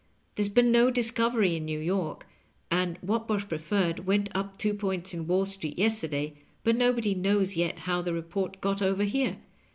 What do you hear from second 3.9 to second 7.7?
went up two points in Wall Street yesterday; but nobody knows